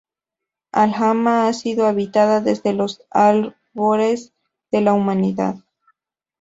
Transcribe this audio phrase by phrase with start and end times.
[0.71, 4.33] Alhama ha sido habitada desde los albores
[4.71, 5.57] de la humanidad.